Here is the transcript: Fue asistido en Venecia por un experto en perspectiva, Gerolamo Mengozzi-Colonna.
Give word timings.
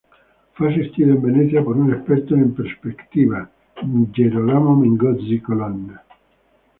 Fue 0.55 0.73
asistido 0.73 1.13
en 1.13 1.21
Venecia 1.21 1.63
por 1.63 1.77
un 1.77 1.93
experto 1.93 2.33
en 2.33 2.55
perspectiva, 2.55 3.47
Gerolamo 4.15 4.75
Mengozzi-Colonna. 4.75 6.01